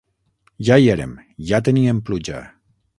Ja 0.69 0.75
hi 0.79 0.83
érem! 0.93 1.13
Ja 1.37 1.59
teníem 1.61 2.01
pluja. 2.01 2.45